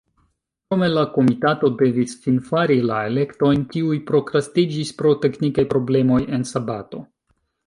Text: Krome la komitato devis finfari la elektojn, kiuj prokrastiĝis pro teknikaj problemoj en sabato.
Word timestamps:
Krome 0.69 0.87
la 0.93 1.01
komitato 1.17 1.69
devis 1.81 2.15
finfari 2.23 2.77
la 2.93 3.01
elektojn, 3.11 3.61
kiuj 3.75 3.99
prokrastiĝis 4.09 4.95
pro 5.03 5.13
teknikaj 5.27 5.69
problemoj 5.77 6.21
en 6.39 6.49
sabato. 6.55 7.05